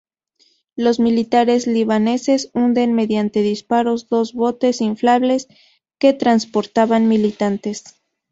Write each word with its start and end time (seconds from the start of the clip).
Los 0.75 0.99
militares 0.99 1.67
libaneses 1.67 2.49
hunden 2.55 2.93
mediante 2.95 3.43
disparos 3.43 4.09
dos 4.09 4.33
botes 4.33 4.81
inflables 4.81 5.47
que 5.99 6.13
transportaban 6.13 7.07
militantes. 7.07 7.83